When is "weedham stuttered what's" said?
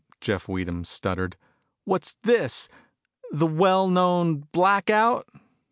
0.47-2.15